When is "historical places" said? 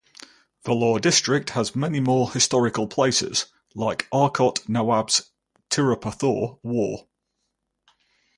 2.31-3.45